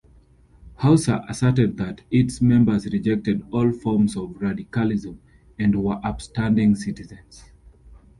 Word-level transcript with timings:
Hausser 0.81 1.23
asserted 1.29 1.77
that 1.77 2.01
its 2.09 2.41
members 2.41 2.87
rejected 2.87 3.45
all 3.51 3.71
forms 3.71 4.17
of 4.17 4.35
radicalism 4.41 5.21
and 5.59 5.75
were 5.83 5.99
"upstanding 6.03 6.73
citizens". 6.73 7.51